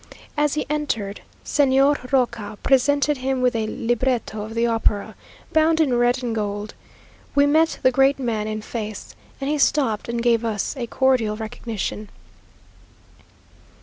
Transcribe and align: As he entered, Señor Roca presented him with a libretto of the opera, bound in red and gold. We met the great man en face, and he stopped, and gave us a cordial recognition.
As 0.35 0.55
he 0.55 0.65
entered, 0.67 1.21
Señor 1.45 2.11
Roca 2.11 2.57
presented 2.63 3.17
him 3.17 3.39
with 3.39 3.55
a 3.55 3.67
libretto 3.67 4.41
of 4.41 4.55
the 4.55 4.65
opera, 4.65 5.13
bound 5.53 5.79
in 5.79 5.93
red 5.95 6.23
and 6.23 6.33
gold. 6.33 6.73
We 7.35 7.45
met 7.45 7.77
the 7.83 7.91
great 7.91 8.17
man 8.17 8.47
en 8.47 8.61
face, 8.63 9.15
and 9.39 9.47
he 9.47 9.59
stopped, 9.59 10.09
and 10.09 10.23
gave 10.23 10.43
us 10.43 10.75
a 10.75 10.87
cordial 10.87 11.35
recognition. 11.37 12.09